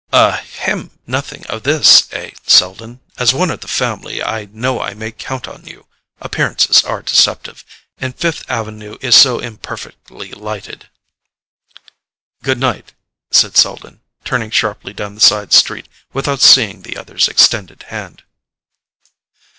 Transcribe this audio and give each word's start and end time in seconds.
"A—hem—nothing 0.11 1.45
of 1.45 1.61
this, 1.61 2.11
eh, 2.11 2.31
Selden? 2.47 3.01
As 3.19 3.35
one 3.35 3.51
of 3.51 3.59
the 3.59 3.67
family, 3.67 4.23
I 4.23 4.45
know 4.45 4.81
I 4.81 4.95
may 4.95 5.11
count 5.11 5.47
on 5.47 5.63
you—appearances 5.65 6.83
are 6.83 7.03
deceptive—and 7.03 8.17
Fifth 8.17 8.43
Avenue 8.49 8.97
is 9.01 9.15
so 9.15 9.37
imperfectly 9.37 10.31
lighted——" 10.31 10.89
"Goodnight," 12.41 12.93
said 13.29 13.55
Selden, 13.55 14.01
turning 14.25 14.49
sharply 14.49 14.91
down 14.93 15.13
the 15.13 15.21
side 15.21 15.53
street 15.53 15.87
without 16.13 16.41
seeing 16.41 16.81
the 16.81 16.97
other's 16.97 17.27
extended 17.27 17.83
hand. 17.89 18.23